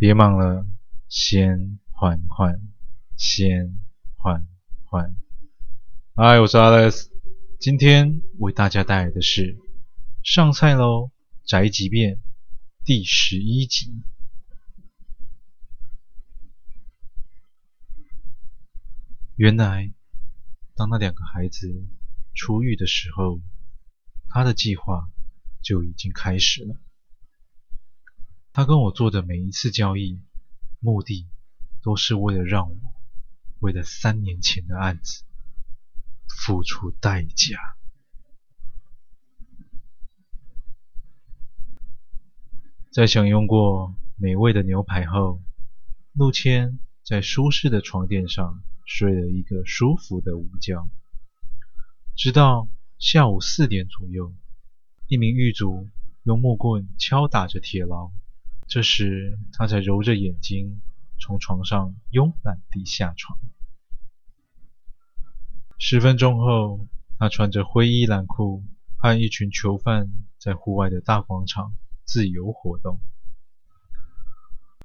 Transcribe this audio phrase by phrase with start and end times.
[0.00, 0.64] 别忙了，
[1.08, 2.62] 先缓缓，
[3.16, 3.80] 先
[4.14, 4.46] 缓
[4.84, 5.16] 缓。
[6.14, 7.08] 嗨，我是 Alex，
[7.58, 9.56] 今天为大家带来的是
[10.22, 11.10] 《上菜喽
[11.44, 12.14] 宅急便》
[12.84, 14.04] 第十一集。
[19.34, 19.92] 原来，
[20.76, 21.88] 当那两个孩子
[22.36, 23.40] 出狱的时候，
[24.28, 25.10] 他的计划
[25.60, 26.76] 就已经开始了。
[28.58, 30.20] 他跟我做的每一次交易，
[30.80, 31.28] 目的
[31.80, 32.76] 都是为了让我
[33.60, 35.22] 为了三年前的案子
[36.26, 37.56] 付出代价。
[42.90, 45.40] 在享用过美味的牛排后，
[46.14, 50.84] 陆谦在舒适的床垫上睡了一个舒服的午觉。
[52.16, 52.68] 直到
[52.98, 54.34] 下午四点左右，
[55.06, 55.88] 一名狱卒
[56.24, 58.10] 用木棍敲打着铁牢。
[58.68, 60.82] 这时，他才揉着眼睛
[61.18, 63.38] 从床上慵懒地下床。
[65.78, 66.86] 十分钟后，
[67.18, 68.62] 他穿着灰衣蓝裤，
[68.98, 73.00] 和一群囚犯在户外的大广场自由活动。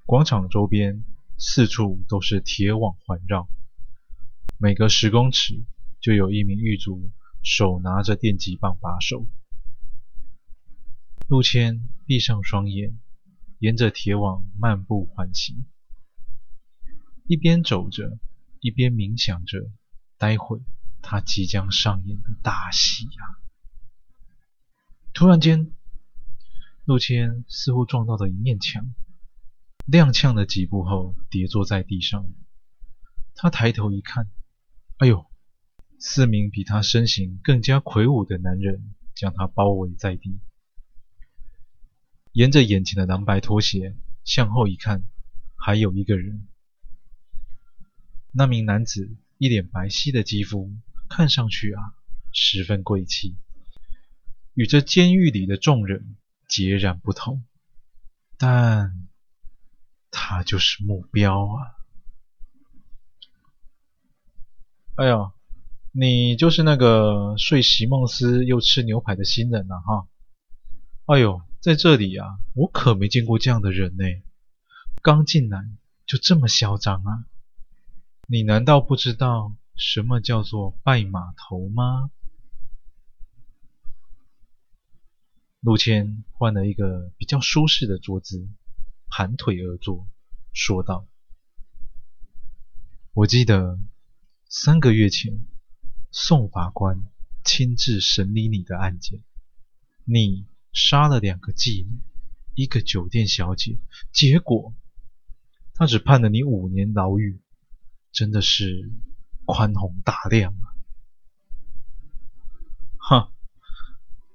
[0.06, 1.04] 广场周边
[1.38, 3.50] 四处都是铁网环绕，
[4.58, 5.62] 每隔十公尺
[6.00, 9.28] 就有一名狱卒手拿着电击棒把守。
[11.28, 12.98] 陆谦闭上双眼。
[13.64, 15.64] 沿着铁网漫步缓行，
[17.24, 18.20] 一边走着，
[18.60, 19.72] 一边冥想着，
[20.18, 20.62] 待会
[21.02, 23.40] 他即将上演的大戏呀！
[25.14, 25.72] 突然间，
[26.84, 28.94] 陆谦似乎撞到了一面墙，
[29.90, 32.30] 踉跄了几步后跌坐在地上。
[33.34, 34.30] 他抬头一看，
[34.98, 35.26] 哎呦！
[36.00, 40.42] 四名比他身形更加魁梧的男人将他包围在地。
[42.34, 45.04] 沿着眼前的蓝白拖鞋向后一看，
[45.56, 46.48] 还有一个人。
[48.32, 50.72] 那名男子一脸白皙的肌肤，
[51.08, 51.94] 看上去啊，
[52.32, 53.38] 十分贵气，
[54.56, 56.18] 与这监狱里的众人
[56.48, 57.46] 截然不同。
[58.40, 59.08] 但
[60.10, 61.62] 他就是目标啊！
[64.96, 65.32] 哎呦，
[65.92, 69.80] 你就是那个睡席梦思又吃牛排的新人啊！
[69.82, 70.08] 哈，
[71.06, 71.40] 哎呦。
[71.64, 74.04] 在这里啊，我可没见过这样的人呢。
[75.02, 75.66] 刚进来
[76.06, 77.24] 就这么嚣张啊？
[78.28, 82.12] 你难道不知道什么叫做拜码头吗？
[85.62, 88.46] 陆谦换了一个比较舒适的桌子，
[89.08, 90.06] 盘腿而坐，
[90.52, 91.08] 说道
[93.16, 93.80] ：“我记得
[94.50, 95.46] 三个月前，
[96.12, 97.06] 宋法官
[97.46, 99.22] 亲自审理你的案件，
[100.04, 102.02] 你。”杀了两个妓女，
[102.56, 103.78] 一个酒店小姐，
[104.12, 104.74] 结果
[105.76, 107.40] 他只判了你五年牢狱，
[108.12, 108.92] 真的是
[109.46, 110.66] 宽宏大量啊！
[112.98, 113.32] 哼，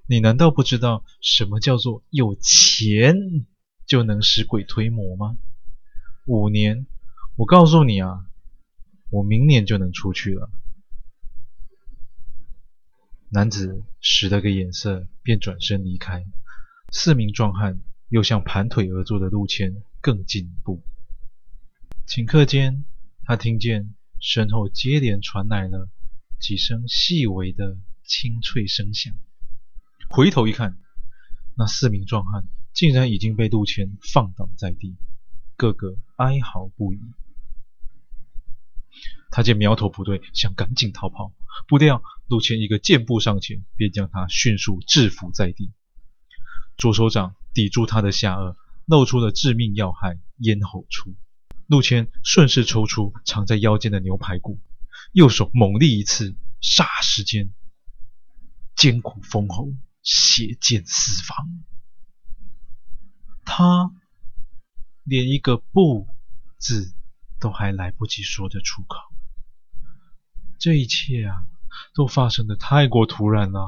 [0.06, 3.46] 你难道不知道什么叫做有钱
[3.86, 5.36] 就能使鬼推磨吗？
[6.26, 6.86] 五年，
[7.36, 8.26] 我告诉你啊，
[9.10, 10.50] 我明年就能出去了。
[13.30, 16.24] 男子使了个眼色，便转身离开。
[16.90, 20.82] 四名壮汉又向盘腿而坐的陆谦更进一步。
[22.06, 22.84] 顷刻间，
[23.24, 25.90] 他听见身后接连传来了
[26.40, 29.14] 几声细微的清脆声响。
[30.08, 30.78] 回头一看，
[31.54, 34.96] 那四名壮汉竟然已经被陆谦放倒在地，
[35.56, 37.00] 个个哀嚎不已。
[39.30, 41.34] 他见苗头不对，想赶紧逃跑，
[41.66, 45.72] 不料陆谦一个箭步上前，便将他迅速制服在地。
[46.76, 48.54] 左手掌抵住他的下颚，
[48.86, 51.14] 露出了致命要害咽喉处。
[51.66, 54.60] 陆谦顺势抽出藏在腰间的牛排骨，
[55.12, 57.52] 右手猛力一刺，霎时间
[58.74, 61.36] 艰苦封喉，血溅四方。
[63.44, 63.90] 他
[65.04, 66.06] 连一个不
[66.58, 66.94] 字
[67.40, 68.96] 都还来不及说得出口。
[70.58, 71.46] 这一切啊，
[71.94, 73.64] 都发生的太过突然了，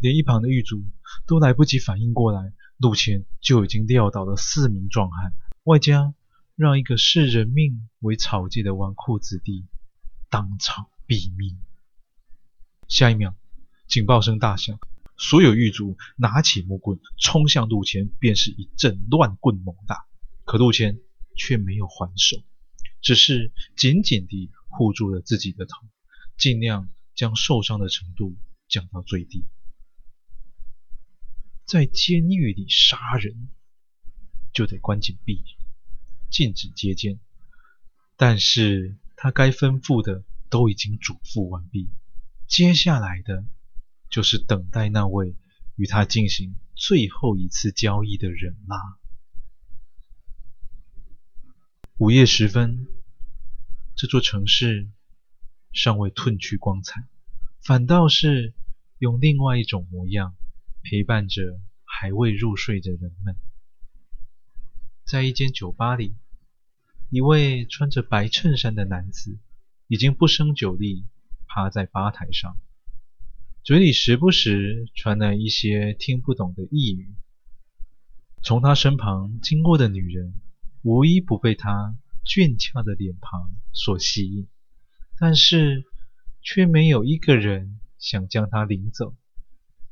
[0.00, 0.84] 连一旁的狱卒
[1.26, 5.32] 都来不及反应过来，陆谦就已经撂倒了四名壮汉，
[5.62, 6.14] 外加
[6.56, 9.66] 让一个视人命为草芥的纨绔子弟
[10.28, 11.60] 当场毙命。
[12.88, 13.36] 下一秒，
[13.86, 14.80] 警报声大响，
[15.16, 20.06] 所有狱卒拿起木棍冲向陆谦，便是一阵乱棍猛打，
[20.44, 20.98] 可陆谦
[21.36, 22.38] 却没有还手，
[23.00, 25.86] 只是紧紧地护住了自己的头。
[26.36, 28.36] 尽量将受伤的程度
[28.68, 29.44] 降到最低。
[31.64, 33.48] 在监狱里杀人，
[34.52, 35.42] 就得关禁闭，
[36.30, 37.18] 禁止接见，
[38.16, 41.90] 但是他该吩咐的都已经嘱咐完毕，
[42.46, 43.44] 接下来的
[44.08, 45.34] 就是等待那位
[45.74, 48.76] 与他进行最后一次交易的人啦。
[51.98, 52.86] 午夜时分，
[53.96, 54.88] 这座城市
[55.72, 57.06] 尚未褪去光彩，
[57.62, 58.54] 反倒是
[58.98, 60.34] 用另外一种模样
[60.82, 63.36] 陪伴着还未入睡的人们。
[65.04, 66.16] 在一间酒吧里，
[67.10, 69.38] 一位穿着白衬衫的男子
[69.86, 71.06] 已经不胜酒力，
[71.46, 72.56] 趴在吧台上，
[73.62, 77.14] 嘴里时不时传来一些听不懂的呓语。
[78.42, 80.40] 从他身旁经过的女人，
[80.82, 84.48] 无一不被他俊俏的脸庞所吸引，
[85.18, 85.84] 但是
[86.42, 89.14] 却没有一个人想将他领走，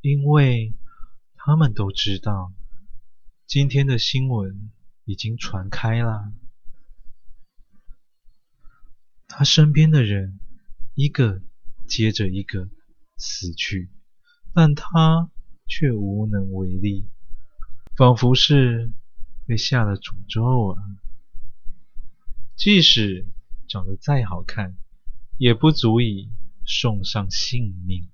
[0.00, 0.74] 因为
[1.36, 2.52] 他们都知道
[3.46, 4.70] 今天的新闻
[5.04, 6.32] 已经传开了。
[9.26, 10.38] 他身边的人
[10.94, 11.40] 一个
[11.88, 12.68] 接着一个
[13.16, 13.90] 死去，
[14.52, 15.30] 但他
[15.66, 17.08] 却无能为力，
[17.96, 18.92] 仿佛是
[19.46, 20.78] 被下了诅咒啊！
[22.54, 23.26] 即使
[23.66, 24.76] 长得再好看，
[25.36, 26.30] 也不足以
[26.66, 28.08] 送上性命。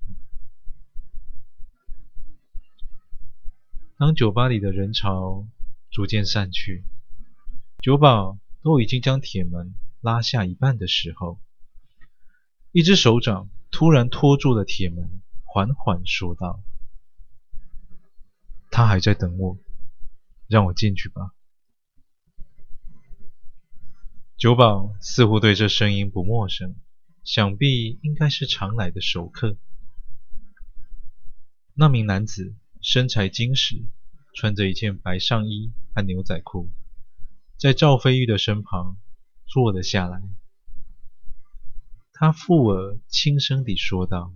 [3.96, 5.46] 当酒吧里的人潮
[5.90, 6.84] 逐渐散去，
[7.80, 11.38] 酒保都已经将铁门拉下一半的时候，
[12.72, 16.62] 一只手掌突然托住了铁门，缓缓说道
[18.72, 19.58] ：“他还在等我，
[20.46, 21.32] 让我进去吧。”
[24.38, 26.74] 酒保似乎对这声音不陌生，
[27.32, 29.56] 想必应该是常来的熟客。
[31.74, 33.84] 那名男子身材精实，
[34.34, 36.68] 穿着一件白上衣和牛仔裤，
[37.56, 38.98] 在赵飞玉的身旁
[39.46, 40.20] 坐了下来。
[42.12, 44.34] 他附耳轻声地说道：“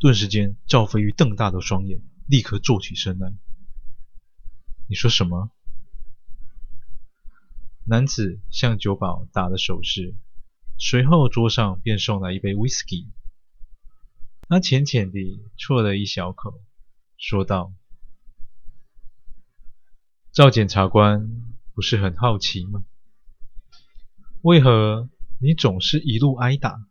[0.00, 3.34] 顿时间，赵飞玉瞪大了双眼，立刻坐起身来。
[4.88, 5.50] “你说什么？”
[7.84, 10.14] 男子向酒保打了手势，
[10.78, 13.08] 随后桌上便送来一杯 whisky。
[14.48, 16.60] 他浅浅地啜了一小口，
[17.16, 17.72] 说道
[20.30, 21.28] ：“赵检察官
[21.74, 22.84] 不是很好奇吗？
[24.42, 25.10] 为何
[25.40, 26.86] 你总是一路挨打，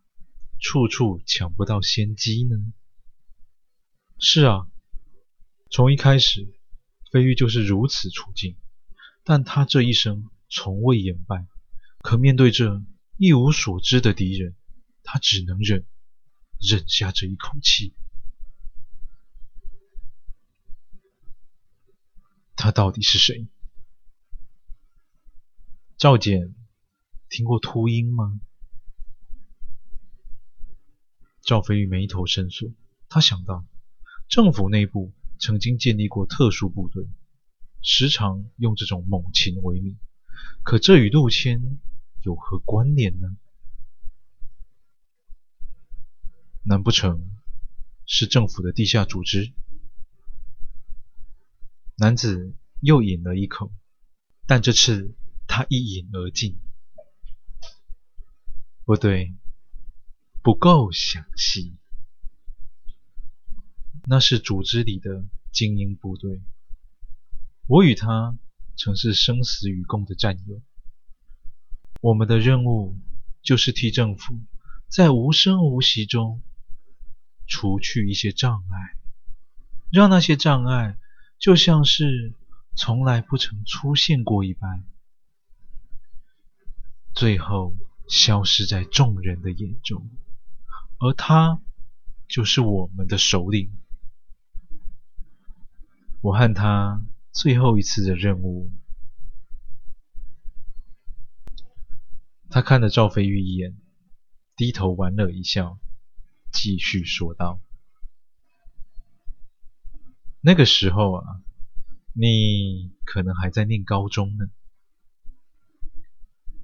[0.58, 2.56] 处处抢不到先机呢？”
[4.22, 4.69] 是啊，
[5.70, 6.52] 从一开始，
[7.12, 8.56] 飞玉就是如此处境。
[9.22, 11.46] 但他这一生从未言败，
[12.02, 12.82] 可面对这
[13.16, 14.56] 一无所知的敌人，
[15.04, 15.86] 他只能忍，
[16.58, 17.94] 忍下这一口气。
[22.56, 23.46] 他到底是谁？
[25.96, 26.54] 赵简
[27.28, 28.40] 听过秃鹰吗？
[31.42, 32.70] 赵飞玉眉头深锁，
[33.08, 33.64] 他想到。
[34.28, 37.08] 政府内部曾经建立过特殊部队，
[37.82, 39.98] 时常用这种猛禽为名。
[40.62, 41.80] 可这与陆谦
[42.22, 43.36] 有何关联呢？
[46.62, 47.30] 难不成
[48.04, 49.52] 是政府的地下组织？
[51.96, 53.72] 男子又饮了一口，
[54.46, 55.14] 但这次
[55.46, 56.58] 他一饮而尽。
[58.84, 59.34] 不对，
[60.42, 61.79] 不够详细。
[64.06, 66.42] 那是组织里的精英部队，
[67.66, 68.38] 我与他
[68.76, 70.60] 曾是生死与共的战友。
[72.00, 72.96] 我们的任务
[73.42, 74.40] 就是替政府
[74.88, 76.42] 在无声无息中
[77.46, 78.96] 除去一些障碍，
[79.92, 80.96] 让那些障碍
[81.38, 82.34] 就像是
[82.74, 84.84] 从来不曾出现过一般，
[87.12, 87.74] 最后
[88.08, 90.08] 消失在众人的眼中。
[90.98, 91.60] 而他
[92.28, 93.70] 就是我们的首领。
[96.22, 98.70] 我和他最后一次的任务。
[102.50, 103.76] 他看了赵飞玉一眼，
[104.56, 105.78] 低头莞尔一笑，
[106.52, 107.60] 继续说道
[110.42, 111.42] ：“那个时候啊，
[112.12, 114.50] 你可能还在念高中呢。”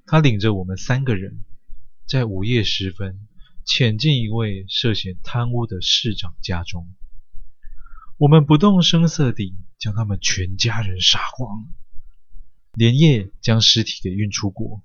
[0.05, 1.39] 他领着我们三个人，
[2.05, 3.27] 在午夜时分，
[3.65, 6.93] 潜进一位涉嫌贪污的市长家中。
[8.17, 11.67] 我们不动声色地将他们全家人杀光，
[12.73, 14.81] 连夜将尸体给运出国，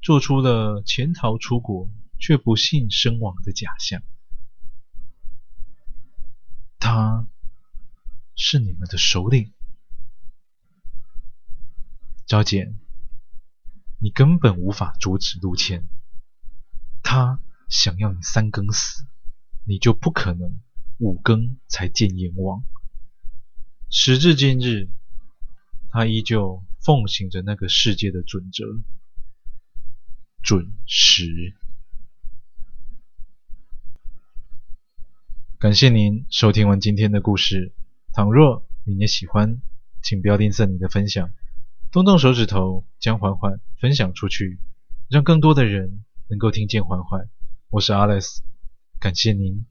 [0.00, 4.02] 做出了潜逃出国却不幸身亡的假象。
[6.78, 7.28] 他
[8.34, 9.52] 是你们的首领。
[12.24, 12.78] 昭简，
[14.00, 15.86] 你根本无法阻止陆谦。
[17.02, 19.04] 他想要你三更死，
[19.64, 20.58] 你就不可能
[20.98, 22.64] 五更才见阎王。
[23.90, 24.88] 时至今日，
[25.90, 28.82] 他依旧奉行着那个世界的准则：
[30.42, 31.54] 准时。
[35.58, 37.74] 感谢您收听完今天的故事。
[38.12, 39.60] 倘若你也喜欢，
[40.02, 41.30] 请不要吝啬你的分享。
[41.92, 44.58] 动动手指头，将缓缓分享出去，
[45.08, 47.28] 让更多的人能够听见缓缓。
[47.70, 48.38] 我是 Alex，
[48.98, 49.66] 感谢您。